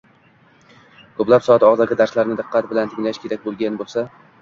ko‘plab 1.19 1.45
soat 1.49 1.67
og‘zaki 1.69 1.99
darslarni 2.01 2.41
diqqat 2.43 2.73
bilan 2.75 2.93
tinglash 2.97 3.25
kerak 3.27 3.49
bo‘lgan 3.49 3.83
bo‘lsa 3.85 4.11